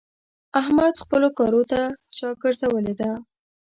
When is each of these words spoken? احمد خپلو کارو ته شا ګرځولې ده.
احمد 0.59 0.93
خپلو 1.03 1.27
کارو 1.37 1.61
ته 1.71 1.81
شا 2.17 2.29
ګرځولې 2.41 2.93
ده. 2.99 3.11